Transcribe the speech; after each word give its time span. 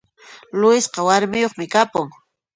Luisqa 0.59 0.99
warmiyoqmi 1.07 1.65
kapun 1.73 2.07